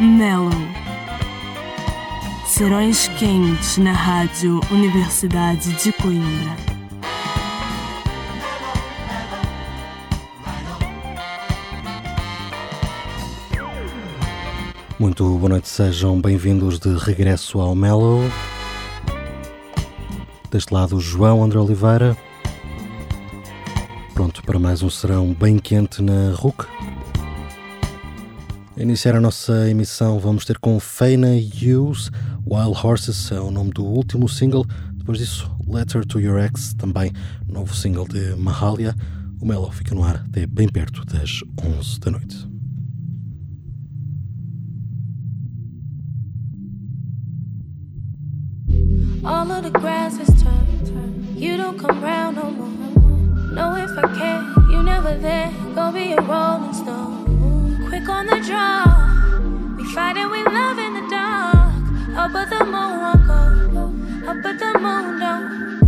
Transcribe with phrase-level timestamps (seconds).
[0.00, 0.52] Mellow.
[2.46, 6.56] Serões quentes na Rádio Universidade de Coimbra.
[15.00, 18.20] Muito boa noite, sejam bem-vindos de regresso ao Mellow.
[20.48, 22.16] Deste lado, João André Oliveira.
[24.14, 26.77] Pronto para mais um serão bem quente na RUC.
[28.78, 32.12] Iniciar a nossa emissão, vamos ter com Feina Hughes,
[32.46, 34.64] Wild Horses é o nome do último single.
[34.92, 37.12] Depois disso, Letter to Your Ex, também
[37.48, 38.94] novo single de Mahalia.
[39.40, 42.48] O Mellow fica no ar até bem perto das 11 da noite.
[49.24, 51.36] All of the grass is turned.
[51.36, 52.68] You don't come round no more.
[53.52, 55.50] No, if I can, you never there.
[55.74, 57.17] Go be a rolling stone.
[58.10, 59.76] On the draw.
[59.76, 61.56] We fight and we love in the dark.
[62.16, 64.44] Up at the moon, walk up.
[64.46, 65.87] At the moon,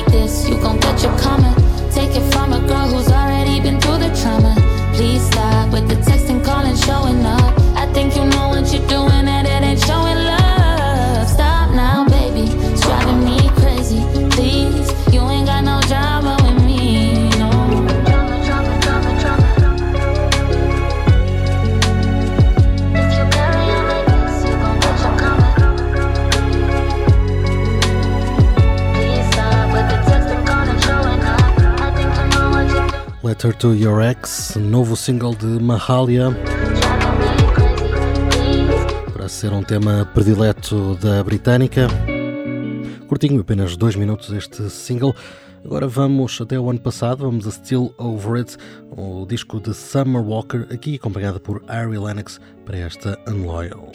[3.81, 4.01] now,
[4.93, 5.17] baby.
[7.93, 8.40] It's driving me
[33.41, 36.27] Letter to Your Ex, novo single de Mahalia.
[39.11, 41.87] Para ser um tema predileto da britânica.
[43.07, 45.15] Curtinho, apenas dois minutos este single.
[45.65, 48.57] Agora vamos até o ano passado, vamos a Still Over It,
[48.91, 53.91] o disco de Summer Walker, aqui acompanhada por Ari Lennox para esta Unloyal.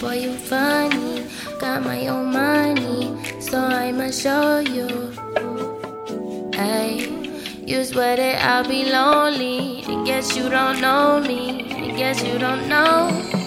[0.00, 1.26] boy, you funny.
[1.58, 5.12] Got my own money, so I'ma show you.
[6.52, 7.08] Hey,
[7.66, 8.36] you swear it.
[8.44, 9.84] I'll be lonely.
[9.86, 11.64] I guess you don't know me.
[11.72, 13.43] I guess you don't know.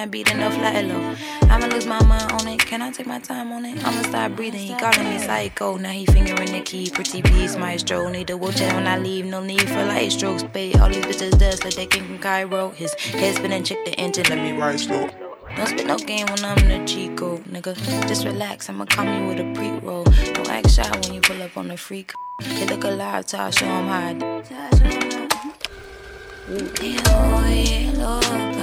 [0.00, 1.14] I beat enough fly low.
[1.42, 3.84] I'ma lose my mind on it, can I take my time on it?
[3.84, 5.76] I'ma start breathing, he calling me psycho.
[5.76, 8.08] Now he fingering the key, pretty please, maestro.
[8.08, 10.42] Need a wheelchair when I leave, no need for light strokes.
[10.42, 12.70] Pay all these bitches dust like they came from Cairo.
[12.70, 15.10] His head spinning, check the engine, let me ride slow.
[15.54, 17.76] Don't spit no game when I'm the Chico, nigga.
[18.08, 20.04] Just relax, I'ma come you with a pre roll.
[20.04, 22.14] Don't act shy when you pull up on the freak.
[22.40, 24.42] They look alive till I show them how I do.
[26.52, 28.59] Oh, yeah, loca.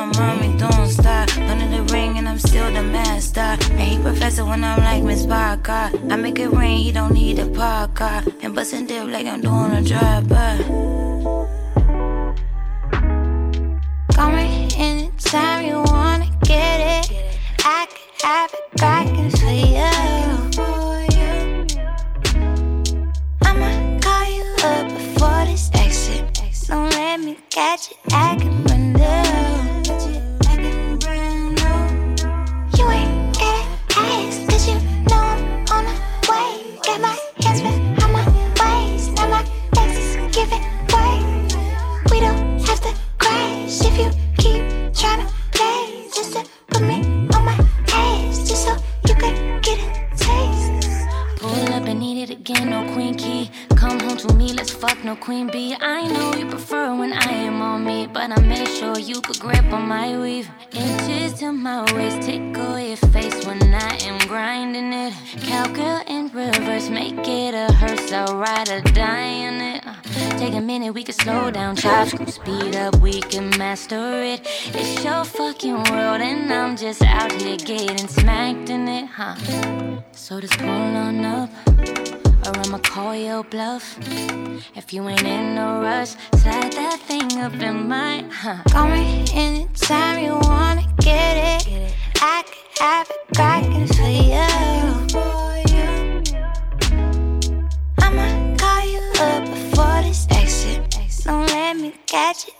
[0.00, 1.28] You mommy, don't stop.
[1.36, 3.40] Under the ring, and I'm still the master.
[3.40, 5.90] And he professor when I'm like Miss Parker.
[6.10, 8.22] I make it rain, he don't need a parker.
[8.42, 10.99] And bustin' dip like I'm doing a drive-by.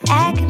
[0.07, 0.50] Catch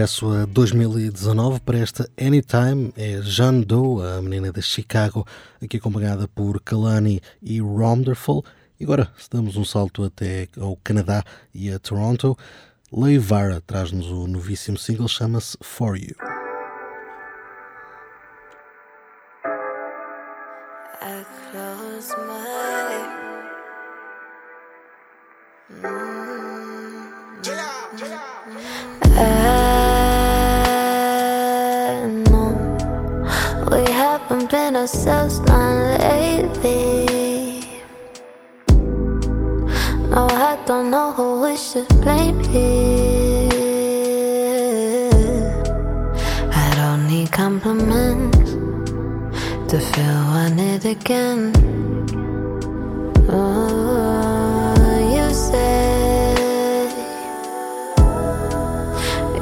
[0.00, 2.90] Regresso a 2019 para esta Anytime.
[2.96, 5.26] É Jeanne Doe, a menina de Chicago,
[5.62, 8.42] aqui acompanhada por Kalani e Wonderful.
[8.78, 12.34] E agora, damos um salto até ao Canadá e a Toronto,
[12.90, 16.14] Leivara traz-nos o novíssimo single, chama-se For You.
[21.02, 22.14] I close
[25.82, 26.09] my
[34.90, 37.06] ourselves none lately.
[40.10, 43.48] No, I don't know who we should blame here.
[46.52, 48.50] I don't need compliments
[49.70, 51.52] to feel wanted again.
[53.28, 54.74] Oh,
[55.14, 56.34] you say,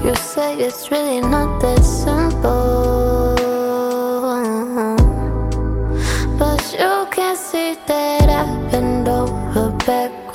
[0.05, 2.18] you say it's really not that simple.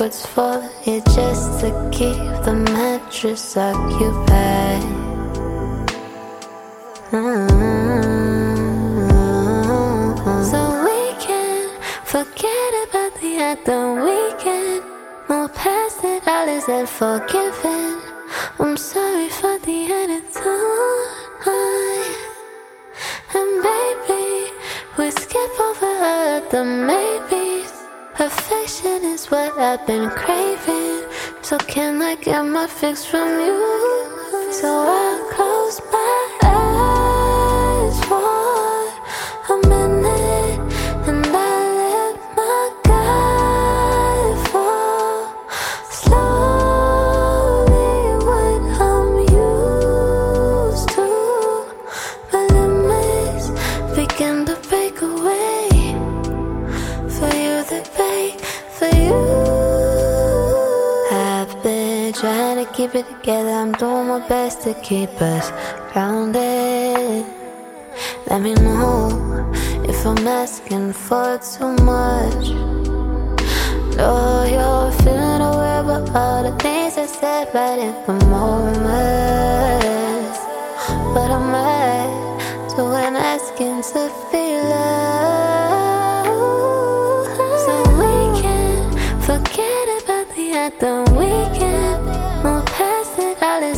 [0.04, 4.84] Backwards for you just to keep the mattress occupied.
[7.12, 7.54] Mm-hmm.
[10.50, 11.70] So we can
[12.04, 14.84] forget about the other weekend.
[15.30, 18.02] Move past it, all is that forgiven.
[18.60, 21.14] I'm sorry for the attitude.
[23.36, 24.52] And baby,
[24.98, 27.43] we skip over the maybes.
[28.24, 31.04] Affection is what I've been craving.
[31.42, 33.60] So can I get my fix from you?
[34.54, 35.13] So I'll
[62.94, 63.50] keep together.
[63.50, 65.52] I'm doing my best to keep us
[65.92, 67.26] grounded.
[68.28, 69.52] Let me know
[69.90, 72.50] if I'm asking for too much.
[73.98, 78.84] Know you're feeling away about all the things I said right in the moment.
[81.14, 86.26] But I'm at to when asking to feel love.
[87.66, 91.03] So we can forget about the other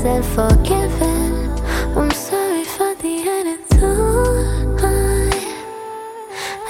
[0.06, 1.50] isn't forgiven.
[1.98, 4.84] I'm sorry for the end of.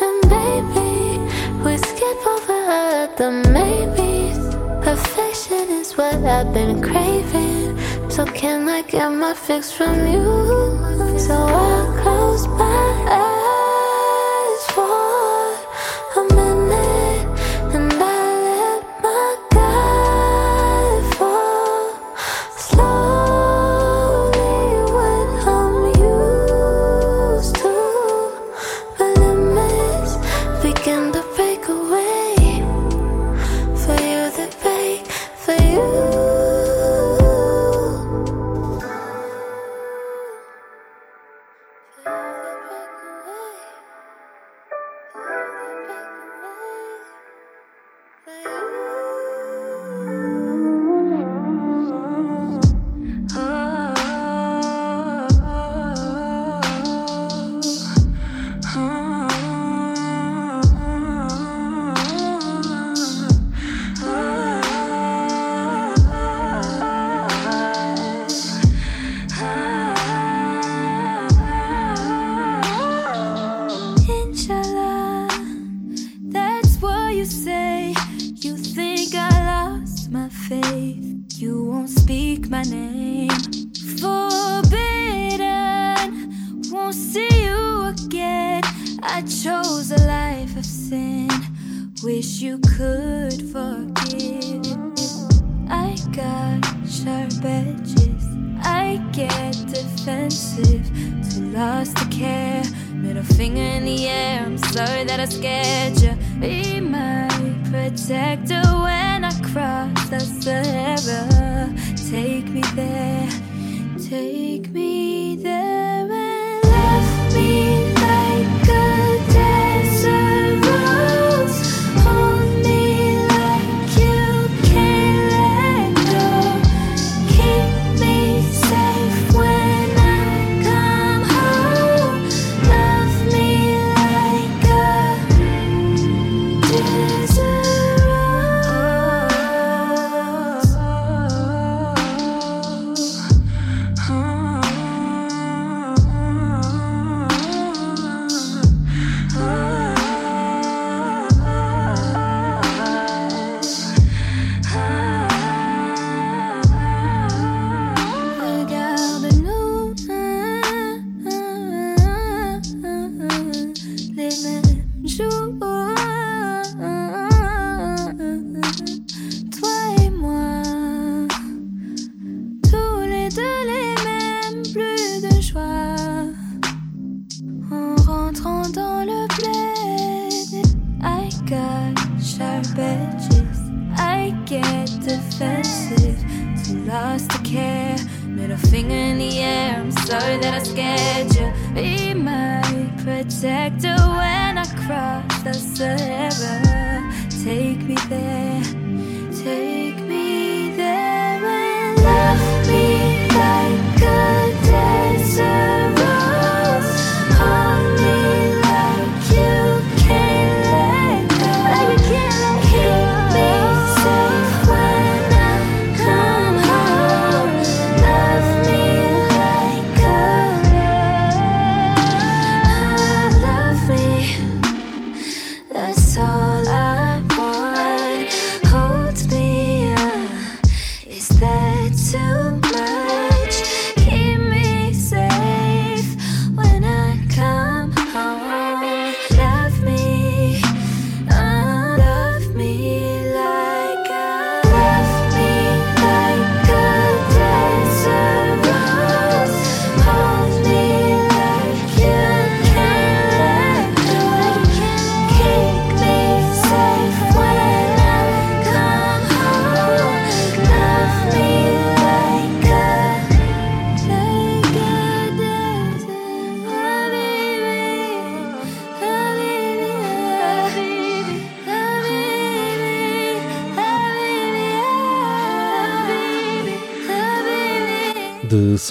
[0.01, 1.19] And baby,
[1.63, 4.39] we skip over all the maybes.
[4.83, 7.77] Perfection is what I've been craving.
[8.09, 11.19] So can I get my fix from you?
[11.19, 13.64] So I close my eyes.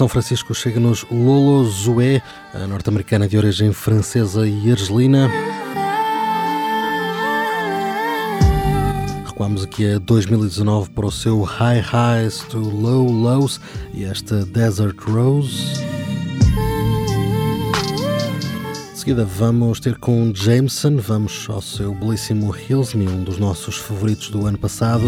[0.05, 2.21] São Francisco chega-nos Lolo Zoé,
[2.53, 5.31] a norte-americana de origem francesa e argelina.
[9.25, 13.59] Recuamos aqui a 2019 para o seu High Highs to Low Lows
[13.95, 15.73] e esta Desert Rose.
[18.93, 23.77] De seguida vamos ter com Jameson, vamos ao seu belíssimo Hills Me, um dos nossos
[23.77, 25.05] favoritos do ano passado.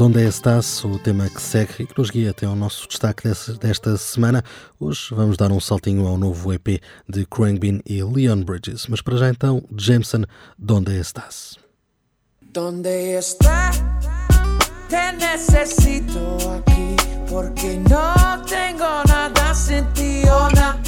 [0.00, 3.24] Donde Estás, o tema que segue e que nos guia até ao nosso destaque
[3.60, 4.42] desta semana.
[4.80, 8.86] Hoje vamos dar um saltinho ao novo EP de Crangbin e Leon Bridges.
[8.86, 10.24] Mas para já então, Jameson,
[10.58, 11.58] Donde Estás?
[12.40, 13.72] Donde está?
[14.88, 16.18] Te necesito
[16.56, 16.96] aqui
[17.28, 20.80] porque não tenho nada sem ti, oh, na,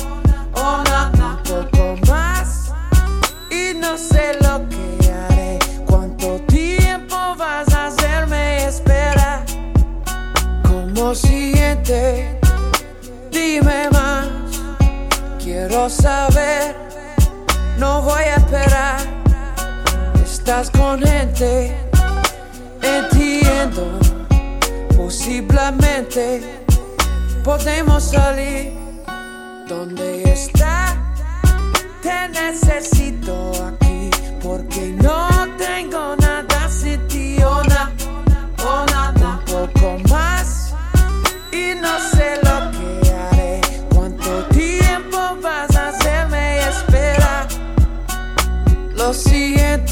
[0.55, 2.73] oh, na, um pouco mais
[3.51, 4.42] e não sei
[11.13, 12.41] ¿Cómo siente?
[13.31, 14.29] Dime más.
[15.39, 16.75] Quiero saber.
[17.77, 18.97] No voy a esperar.
[20.25, 21.77] Estás con gente.
[22.81, 23.99] Entiendo.
[24.97, 26.65] Posiblemente
[27.45, 28.73] podemos salir.
[29.69, 30.97] ¿Dónde está?
[32.01, 34.09] Te necesito aquí
[34.43, 36.22] porque no tengo nada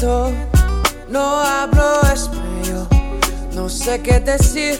[0.01, 0.31] siento,
[1.09, 2.87] no hablo español,
[3.53, 4.79] no sé qué decir,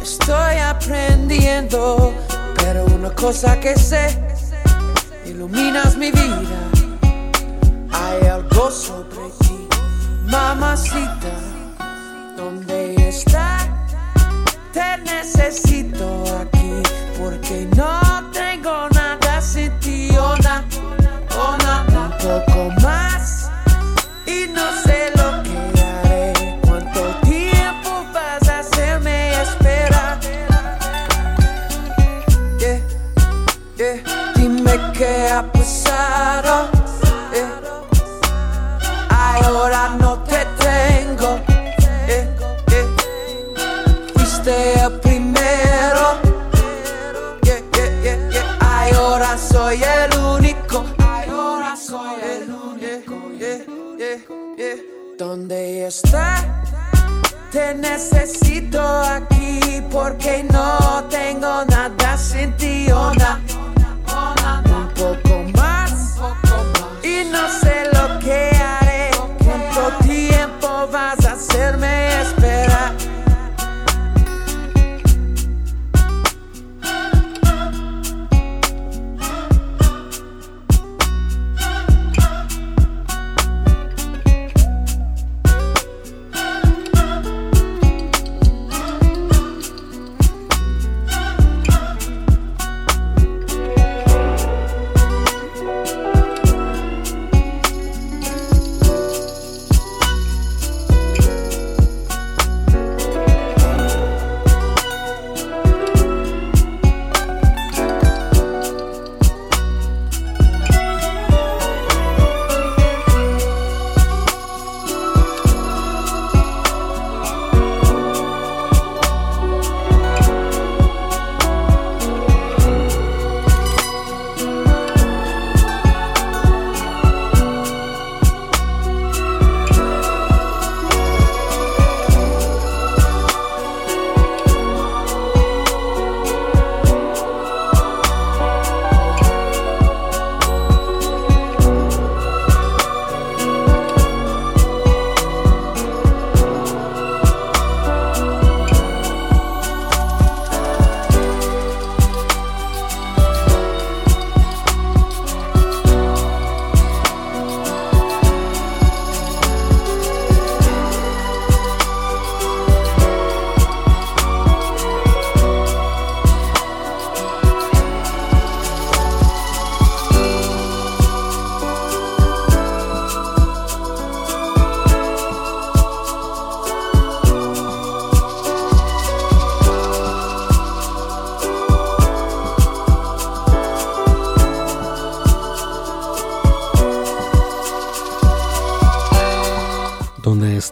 [0.00, 2.12] estoy aprendiendo,
[2.56, 4.06] pero una cosa que sé,
[5.26, 6.60] iluminas mi vida.
[7.92, 9.68] Hay algo sobre ti,
[10.26, 11.34] mamacita.
[12.36, 13.58] ¿Dónde está?
[14.72, 16.82] Te necesito aquí
[17.18, 20.64] porque no tengo nada sin ti, oh, na,
[21.36, 23.01] oh, más
[55.22, 56.64] ¿Dónde está?
[57.52, 63.12] Te necesito aquí porque no tengo nada sin ti, oh,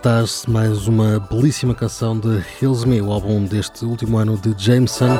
[0.01, 5.19] Stars, mais uma belíssima canção de Hills Me, o álbum deste último ano de Jameson.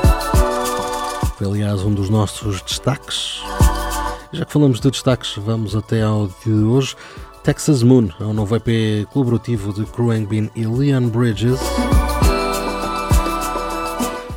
[1.37, 3.43] Foi, aliás, um dos nossos destaques.
[4.33, 6.95] Já que falamos de destaques, vamos até ao de hoje.
[7.43, 9.85] Texas Moon é um novo EP colaborativo de
[10.25, 11.59] Bean e Leon Bridges.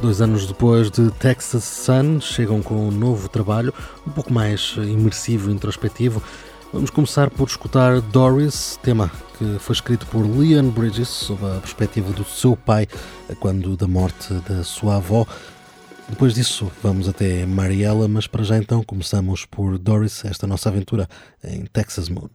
[0.02, 3.72] Dois anos depois de Texas Sun, chegam com um novo trabalho,
[4.06, 6.22] um pouco mais imersivo e introspectivo.
[6.74, 9.08] Vamos começar por escutar Doris, tema
[9.38, 12.88] que foi escrito por Leon Bridges sob a perspectiva do seu pai
[13.38, 15.24] quando da morte da sua avó.
[16.08, 21.08] Depois disso, vamos até Mariella, mas para já então começamos por Doris, esta nossa aventura
[21.44, 22.28] em Texas Moon.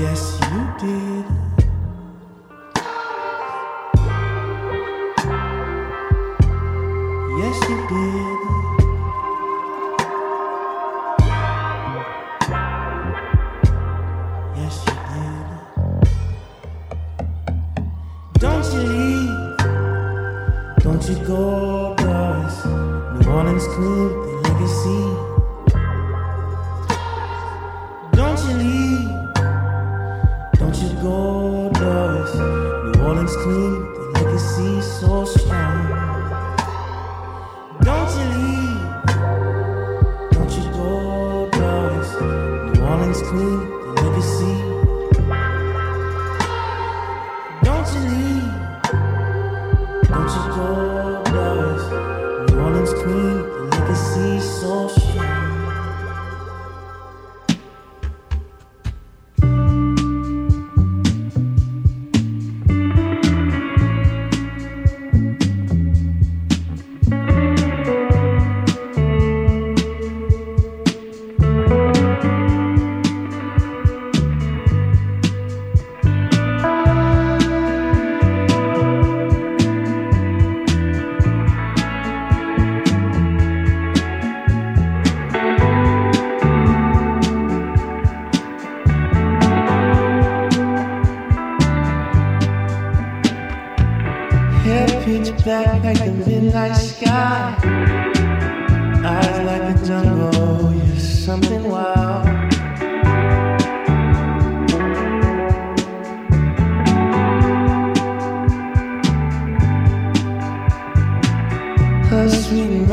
[0.00, 1.26] Yes, you did.
[7.38, 8.19] Yes, you did.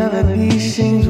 [0.09, 1.01] 的一心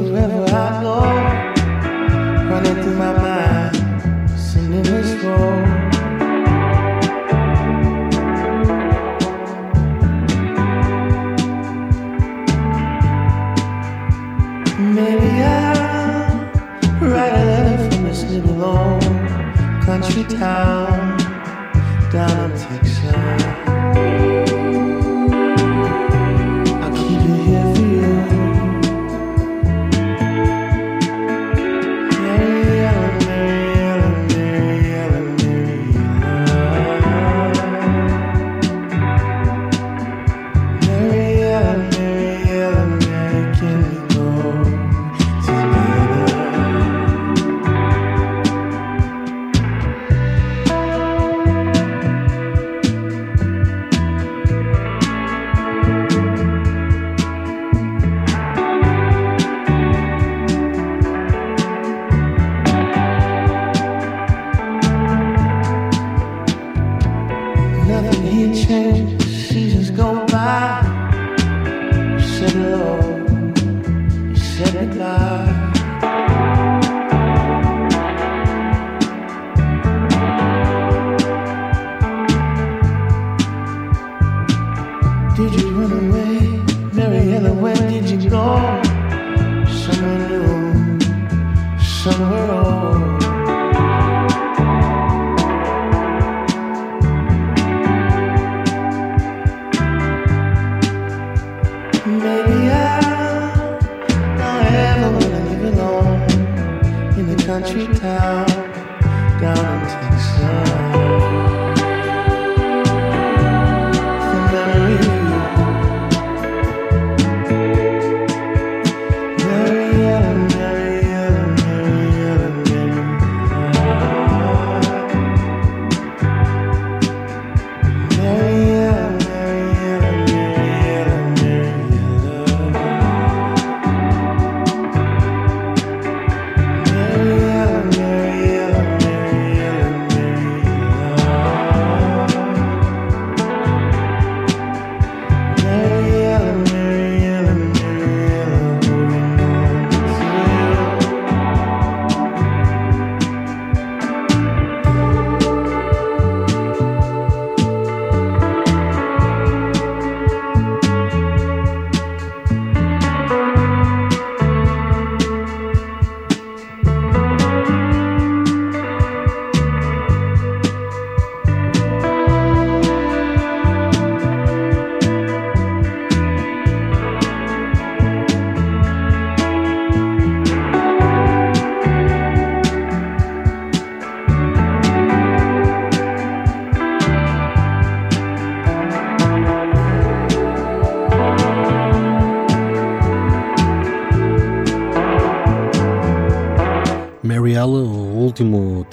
[107.59, 108.66] country town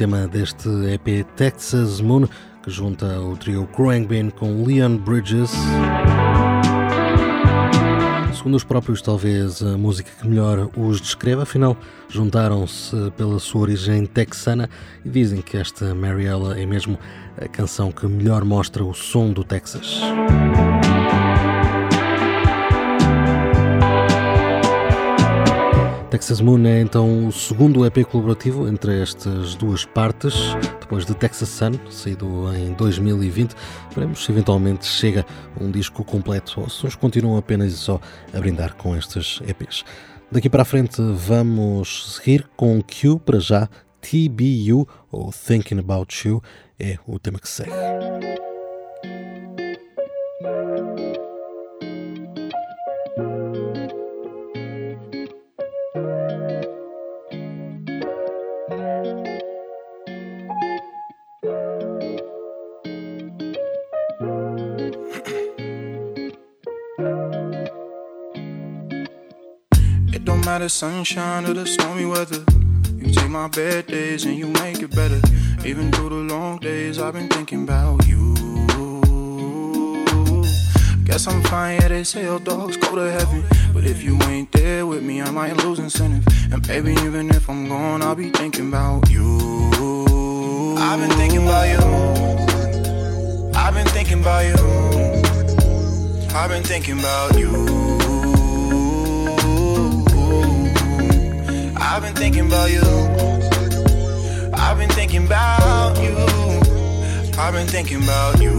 [0.04, 2.26] tema deste EP Texas Moon,
[2.62, 3.66] que junta o trio
[4.06, 5.50] Bean com Leon Bridges.
[8.36, 11.74] Segundo os próprios, talvez a música que melhor os descreve, afinal,
[12.10, 14.68] juntaram-se pela sua origem texana
[15.06, 16.98] e dizem que esta Mariella é mesmo
[17.40, 20.02] a canção que melhor mostra o som do Texas.
[26.14, 30.32] Texas Moon é então o segundo EP colaborativo entre estas duas partes,
[30.78, 33.52] depois de Texas Sun, saído em 2020.
[33.92, 35.26] Veremos se eventualmente chega
[35.60, 38.00] um disco completo ou se uns continuam apenas e só
[38.32, 39.84] a brindar com estes EPs.
[40.30, 43.68] Daqui para a frente vamos seguir com Q para já.
[44.00, 46.40] TBU ou Thinking About You
[46.78, 47.72] é o tema que segue.
[70.54, 72.44] It don't sunshine or the stormy weather.
[72.96, 75.20] You take my bad days and you make it better.
[75.66, 78.34] Even through the long days, I've been thinking about you.
[81.04, 83.42] Guess I'm fine, yeah, they say all dogs go to heaven.
[83.72, 86.24] But if you ain't there with me, I might lose incentive.
[86.52, 90.76] And baby, even if I'm gone, I'll be thinking about you.
[90.78, 93.50] I've been thinking about you.
[93.56, 94.54] I've been thinking about you.
[96.32, 97.83] I've been thinking about you.
[101.86, 102.80] I've been thinking about you.
[104.54, 106.16] I've been thinking about you.
[107.38, 108.52] I've been thinking about you.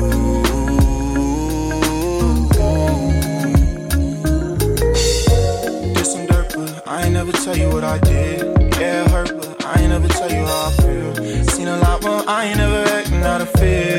[5.96, 8.46] Did some dirt, but I ain't never tell you what I did.
[8.80, 11.16] Yeah, it hurt, but I ain't never tell you how I feel.
[11.46, 13.95] Seen a lot, but I ain't never acting out of fear.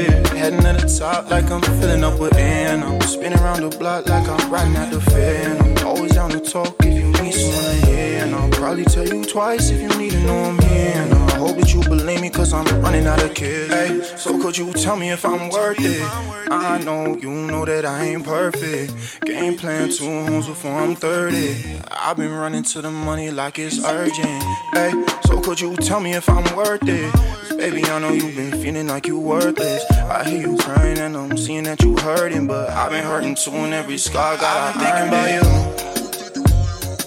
[0.47, 2.79] Heading to the top like I'm filling up with air.
[3.01, 5.51] Spinning around the block like I'm riding at the fair.
[5.51, 8.23] And I'm always down to talk if you need someone to hear.
[8.23, 10.93] And I'll probably tell you twice if you need to know I'm here.
[10.95, 13.75] And I hope that you believe me, cause I'm running out of kids.
[13.75, 16.01] Hey, so could you tell me if I'm worth it?
[16.49, 19.23] I know you know that I ain't perfect.
[19.23, 21.81] Game plan two homes before I'm 30.
[21.91, 24.45] I've been running to the money like it's urgent.
[24.73, 24.93] Hey,
[25.25, 27.13] so could you tell me if I'm worth it?
[27.57, 29.83] Baby, I know you've been feeling like you worthless.
[29.91, 33.53] I hear you crying and I'm seeing that you hurting, but I've been hurting too
[33.53, 35.51] and every scar got I've been thinking about you.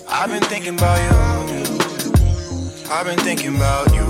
[0.09, 1.65] I've been thinking about you.
[2.91, 4.07] I've been thinking about you.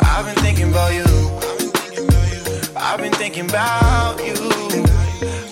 [0.00, 1.04] I've been thinking about you.
[2.76, 4.34] I've been thinking about you.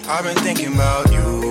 [0.09, 1.45] I've been thinking about you.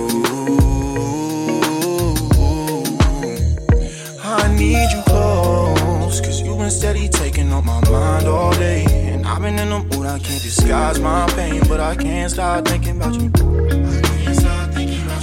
[4.22, 8.86] I need you close, cause been steady taking up my mind all day.
[9.12, 12.66] And I've been in the mood, I can't disguise my pain, but I can't stop
[12.66, 13.30] thinking about you.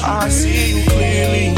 [0.03, 1.55] I see you clearly,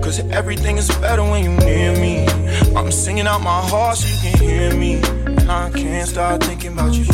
[0.00, 2.26] cause everything is better when you near me.
[2.74, 6.72] I'm singing out my heart so you can hear me, and I can't stop thinking
[6.72, 7.04] about you.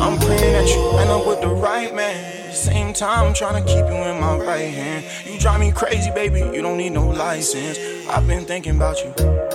[0.00, 2.52] I'm praying that you end up with the right man.
[2.52, 5.04] Same time, I'm trying to keep you in my right hand.
[5.26, 6.38] You drive me crazy, baby.
[6.54, 7.76] You don't need no license.
[8.08, 9.47] I've been thinking about you.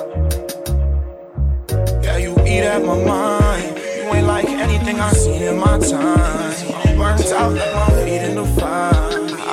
[2.04, 3.78] Yeah, you eat at my mind.
[3.78, 6.54] You ain't like anything I've seen in my time.
[6.76, 8.94] I'm burnt out like my feet in the fire.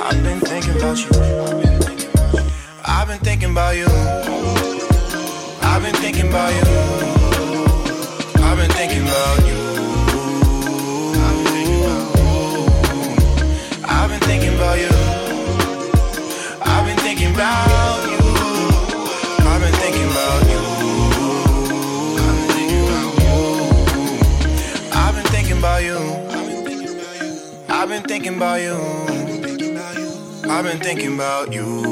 [0.07, 1.11] I've been thinking about you.
[2.85, 3.87] I've been thinking about you.
[5.63, 7.00] I've been thinking about you.
[30.71, 31.90] Been thinking about you.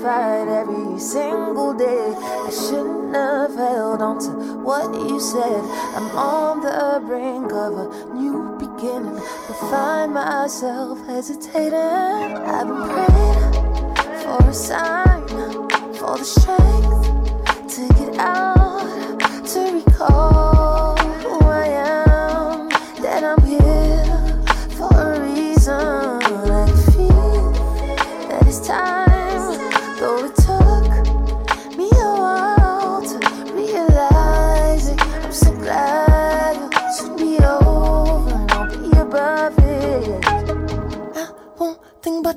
[0.00, 2.14] Fight every single day.
[2.16, 4.30] I shouldn't have held on to
[4.62, 5.62] what you said.
[5.96, 11.74] I'm on the brink of a new beginning, but find myself hesitating.
[11.74, 13.42] I've been praying
[14.22, 15.28] for a sign,
[15.98, 17.02] for the strength
[17.74, 19.18] to get out,
[19.52, 20.41] to recall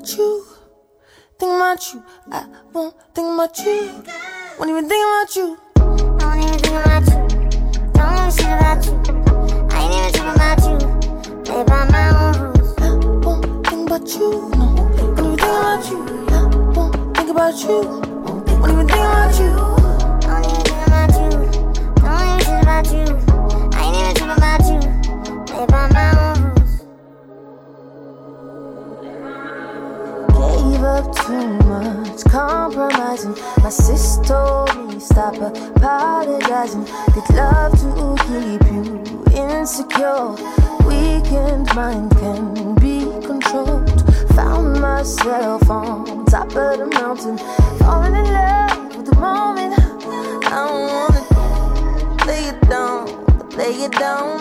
[0.06, 0.46] about you
[1.38, 2.02] think about you.
[2.30, 4.04] I won't think about you.
[4.58, 5.58] Won't even think about you.
[5.76, 5.80] I
[6.20, 7.18] don't even think about you.
[7.92, 8.92] Don't wanna shit about you.
[9.70, 10.76] I ain't even think about you.
[11.44, 12.74] Play by my own rules.
[12.78, 12.94] I
[13.26, 14.50] won't think about you.
[14.56, 15.98] No, won't even think about you.
[16.28, 16.46] I
[16.76, 17.76] won't think about you.
[18.22, 19.50] Won't even think about you.
[20.20, 21.30] Don't even think about you.
[22.00, 23.25] Don't even shit about you.
[30.96, 33.34] Up too much, compromising.
[33.62, 36.84] My sis told me stop apologizing.
[37.12, 39.04] Did love to keep you
[39.36, 40.30] insecure.
[40.88, 43.90] Weakened mind can be controlled.
[44.36, 47.36] Found myself on top of the mountain,
[47.78, 49.74] falling in love with the moment.
[50.46, 51.22] I don't wanna
[52.26, 53.04] lay it down,
[53.60, 54.38] lay it down.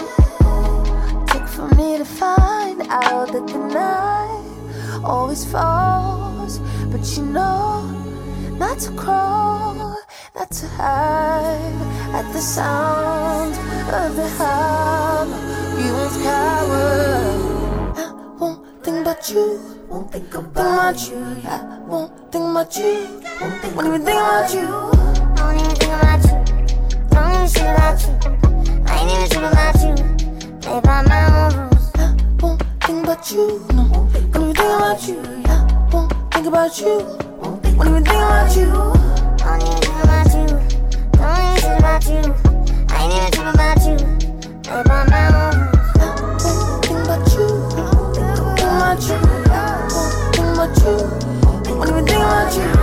[1.28, 6.25] Take for me to find out that the night always falls,
[6.98, 7.82] but you know
[8.58, 9.98] not to crawl,
[10.34, 11.76] not to hide
[12.14, 13.54] at the sound
[13.94, 15.36] of the hammer.
[15.82, 16.88] You won't cower.
[17.98, 19.60] I won't think about you.
[19.90, 21.18] Won't think about you.
[21.44, 23.22] I won't think about you.
[23.42, 24.68] Won't think think about you.
[24.96, 26.38] I don't even think about you.
[27.12, 28.14] Don't even think about you.
[28.88, 29.94] I ain't even tripping about you.
[30.62, 31.92] Play by my own rules.
[31.96, 33.46] I won't think about you.
[33.74, 35.36] No, when you think about you.
[35.46, 35.65] Won't
[36.46, 37.00] think about you.
[37.76, 38.70] When you think about you.
[39.38, 40.46] Don't even think about you.
[41.12, 42.22] Don't even shit about you.
[42.90, 43.98] I ain't even tripping about you.
[44.62, 45.56] Play by my own
[45.98, 47.48] won't think about you.
[48.14, 49.18] Think about you.
[49.90, 50.94] Won't think about you.
[51.80, 52.75] When you think about you.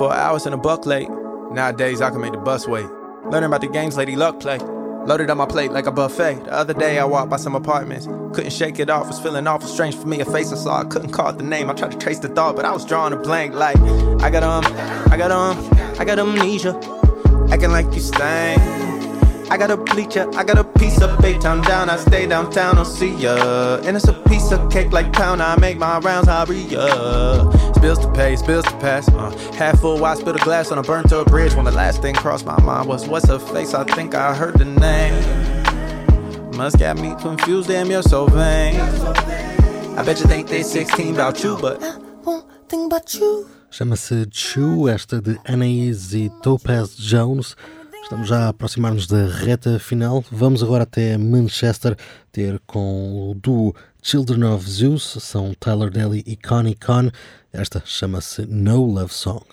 [0.00, 1.10] 24 hours in a buck late.
[1.52, 2.86] Nowadays, I can make the bus wait.
[3.26, 4.56] Learning about the games Lady Luck play.
[4.56, 6.44] Loaded on my plate like a buffet.
[6.44, 8.06] The other day, I walked by some apartments.
[8.34, 10.20] Couldn't shake it off, was feeling awful strange for me.
[10.20, 11.68] A face I saw, I couldn't call it the name.
[11.68, 13.52] I tried to trace the thought, but I was drawing a blank.
[13.52, 13.76] Like,
[14.22, 14.64] I got um,
[15.12, 15.58] I got um,
[15.98, 16.74] I got amnesia.
[17.50, 18.89] Acting like you stank.
[19.50, 21.90] I got a bleacher, I got a piece of bait town down.
[21.90, 23.80] I stay downtown, I'll see ya.
[23.84, 25.42] And it's a piece of cake like pound.
[25.42, 27.50] I make my rounds, I hurry ya.
[27.72, 29.08] Spills to pay, spills to pass.
[29.08, 31.54] Uh, half full, I spilled a glass on a burnt up bridge.
[31.54, 33.74] When the last thing crossed my mind was, what's her face?
[33.74, 35.14] I think I heard the name.
[36.56, 38.78] Must got me confused, damn, you're so vain.
[38.78, 43.48] I bet you think they 16 about you, but I won't think about you.
[43.70, 47.56] Chama-se chuu, esta de anaiis e Topaz Jones.
[48.02, 50.24] Estamos já a aproximar-nos da reta final.
[50.30, 51.96] Vamos agora até Manchester
[52.32, 55.16] ter com o duo Children of Zeus.
[55.20, 57.10] São Tyler Daly e Connie Con.
[57.52, 59.44] Esta chama-se No Love Song.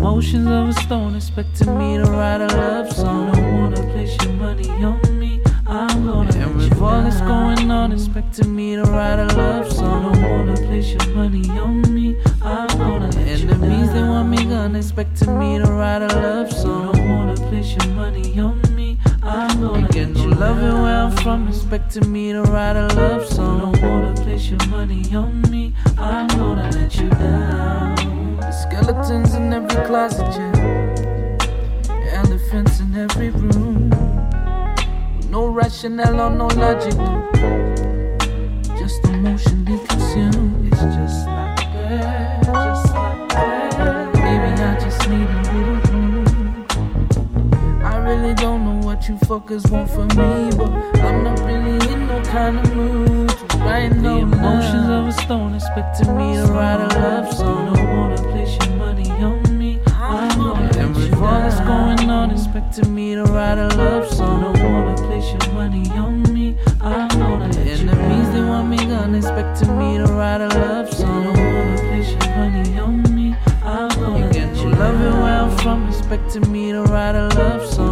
[0.00, 3.32] Emotions of a stone, expecting me to write a love song.
[3.32, 5.42] Don't wanna place your money on me.
[5.66, 10.14] I'm gonna and with all that's going on, expecting me to write a love song.
[10.14, 12.16] Don't wanna place your money on me.
[12.40, 16.92] I'm gonna enemies they want me gone, expecting me to write a love song.
[16.92, 18.98] Don't wanna place your money on me.
[19.22, 23.60] I'm gonna get you loving where I'm from, expecting me to write a love song.
[23.60, 25.74] Don't wanna place your money on me.
[25.98, 28.09] I'm gonna let you down.
[28.82, 31.36] Skeletons in every closet, yeah.
[32.12, 33.90] Elephants in every room.
[35.28, 36.96] No rationale or no logic.
[38.78, 40.72] Just emotionally consumed.
[40.72, 44.12] It's just like that, just like that.
[44.14, 46.66] Baby, I just need a little room.
[47.84, 50.72] I really don't know what you fuckers want from me, but
[51.04, 53.20] I'm not really in no kind of mood
[53.88, 57.74] no the emotions of a stone, expecting me to write a love song.
[57.74, 58.19] Don't wanna place your money
[59.22, 59.80] on me.
[59.86, 64.54] I'm gonna and with all that's going on, expecting me to write a love song.
[64.54, 66.56] Don't wanna place your money on me.
[66.80, 71.24] I'm gonna enemies they want me gone, expecting me to write a love song.
[71.24, 73.36] Don't wanna place your money on me.
[73.62, 77.89] I'm gonna get you loving where I'm from, expecting me to write a love song.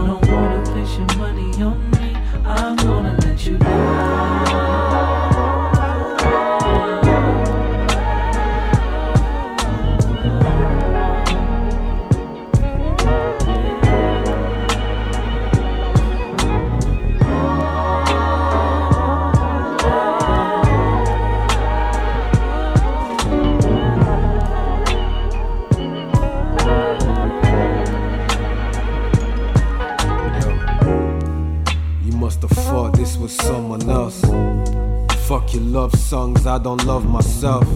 [35.58, 37.66] Your love songs, I don't love myself.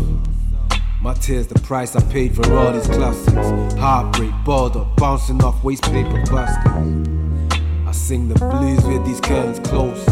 [1.01, 3.74] My tears, the price I paid for all these classics.
[3.74, 7.59] Heartbreak, up, bouncing off waste paper baskets.
[7.85, 10.09] I sing the blues with these curtains close.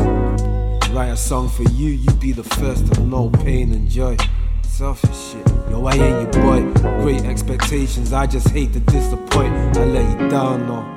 [0.90, 4.16] Write a song for you, you'd be the first to know pain and joy.
[4.62, 6.72] Selfish shit, yo, I ain't your boy.
[7.04, 9.54] Great expectations, I just hate to disappoint.
[9.76, 10.96] I let you down, no.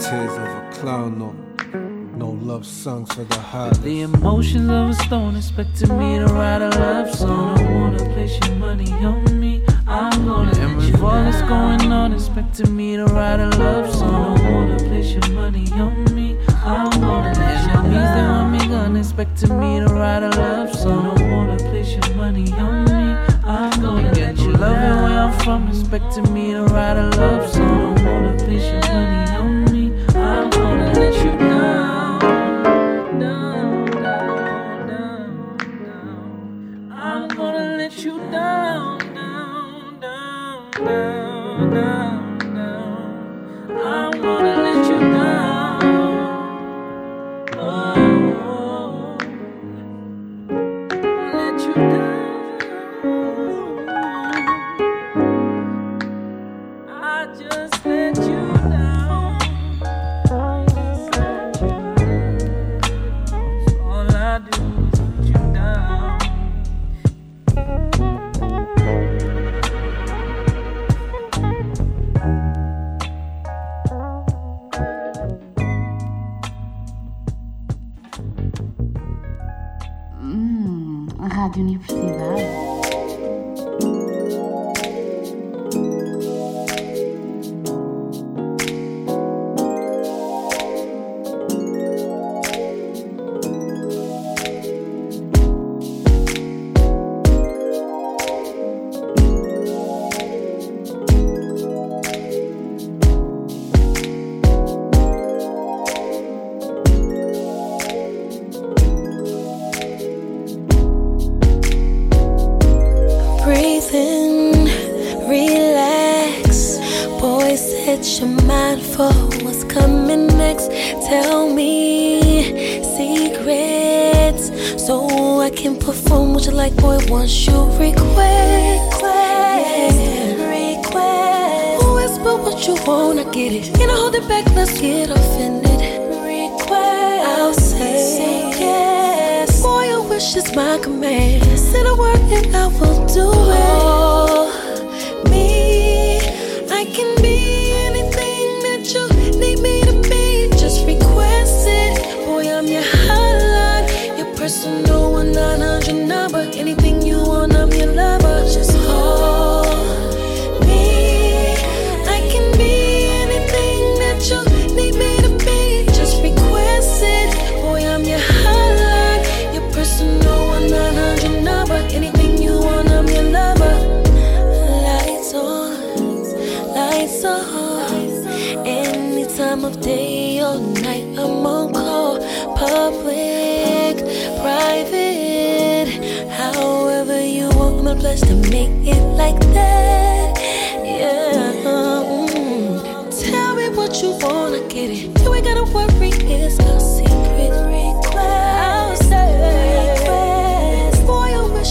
[0.00, 1.89] Tears of a clown, no.
[2.20, 3.80] No love songs for the heart.
[3.82, 7.58] The emotions of a stone expecting me to write a love song.
[7.58, 9.64] I wanna place your money on me.
[9.86, 14.38] I'm gonna and with all that's going on, expecting me to write a love song.
[14.38, 16.36] I wanna place your money on me.
[16.62, 17.90] I'm gonna let you down.
[17.90, 21.18] Means they want me gone, expecting me to write a love song.
[21.18, 23.16] I wanna place your money on me.
[23.44, 27.98] I'm gonna get you love where I'm from, expecting me to write a love song.
[27.98, 29.69] I wanna place your money on me.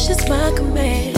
[0.09, 1.08] just my command.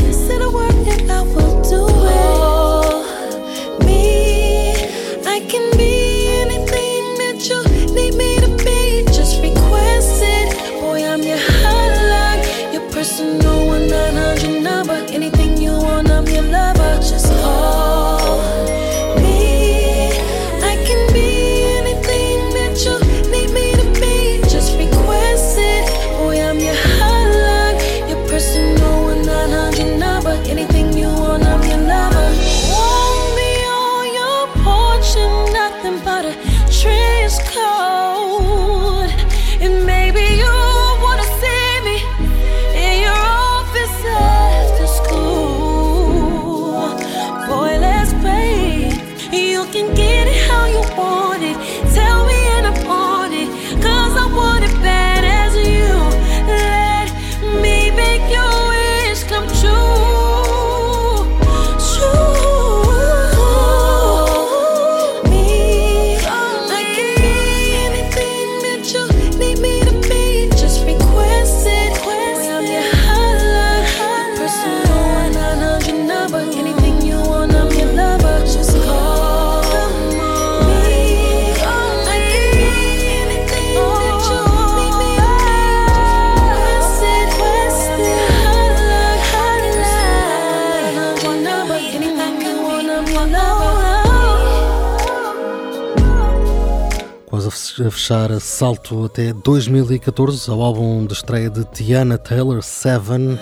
[97.92, 103.38] fechar salto até 2014 ao álbum de estreia de Tiana Taylor, Seven.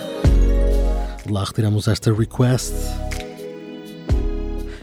[1.24, 2.74] De lá retiramos esta request.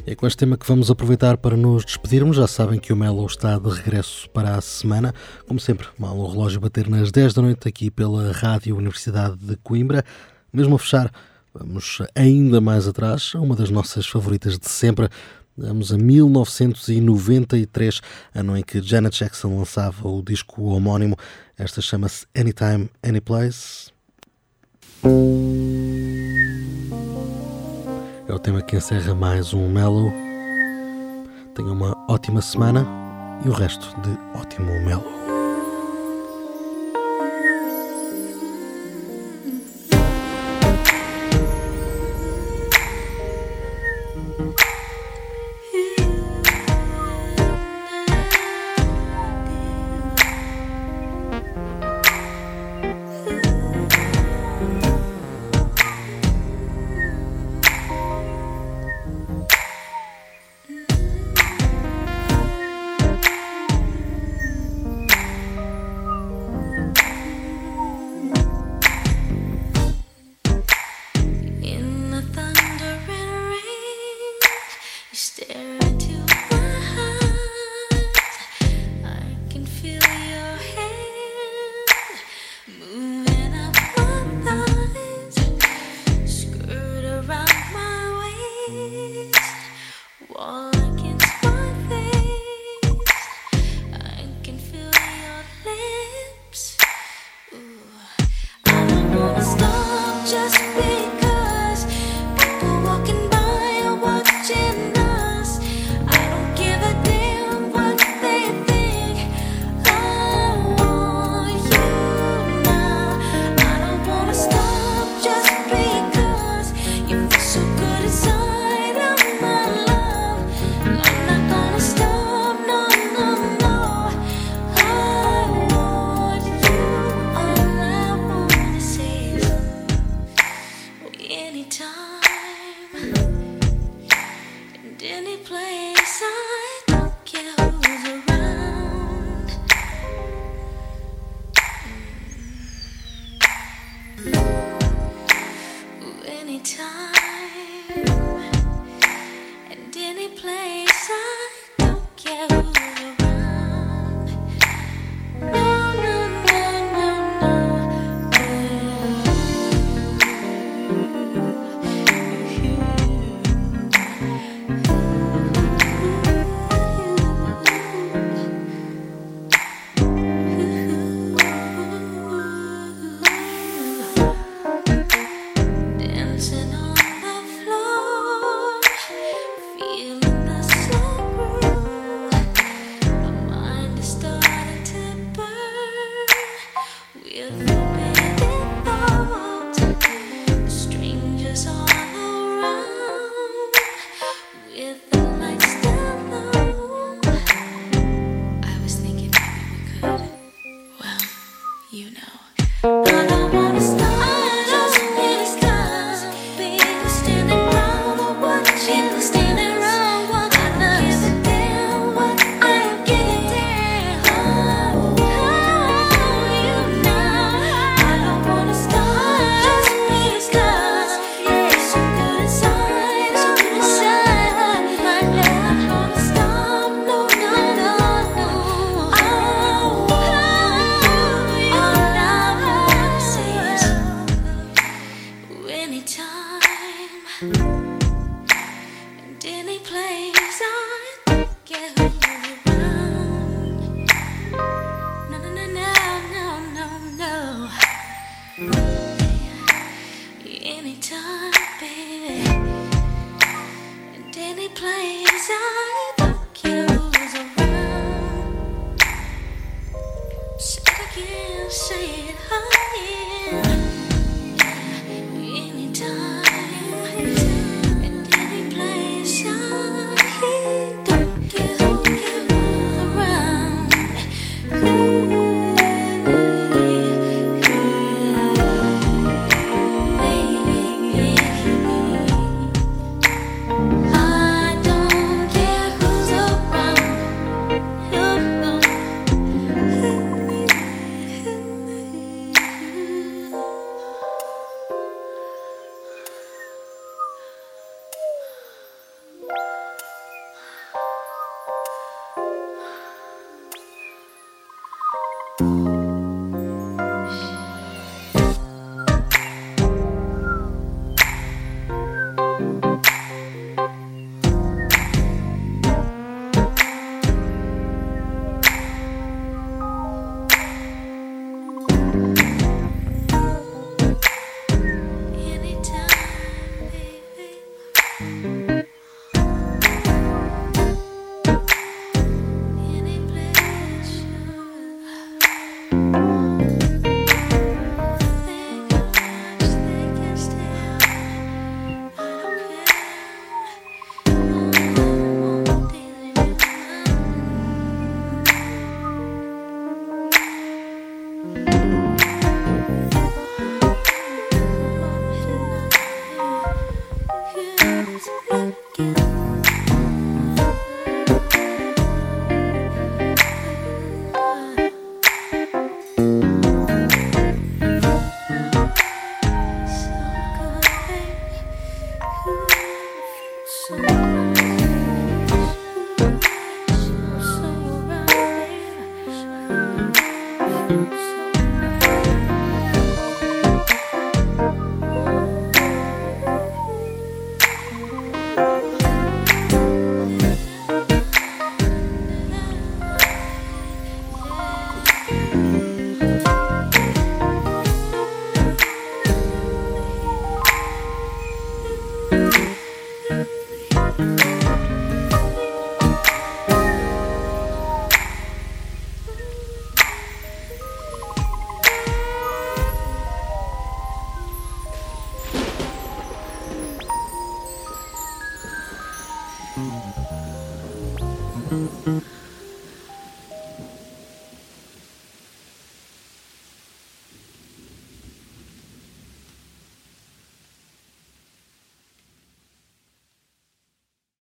[0.06, 2.38] É com este tema que vamos aproveitar para nos despedirmos.
[2.38, 5.14] Já sabem que o Melo está de regresso para a semana.
[5.46, 9.58] Como sempre, mal o relógio bater nas 10 da noite aqui pela Rádio Universidade de
[9.58, 10.06] Coimbra.
[10.54, 11.12] Mesmo a fechar,
[11.54, 15.10] vamos ainda mais atrás a uma das nossas favoritas de sempre.
[15.58, 18.00] Vamos a 1993,
[18.36, 21.18] ano em que Janet Jackson lançava o disco homónimo.
[21.58, 23.92] Esta chama-se Anytime, Anyplace.
[28.28, 30.14] É o tema que encerra mais um Mellow.
[31.56, 32.86] Tenha uma ótima semana
[33.44, 35.27] e o resto de ótimo Mellow.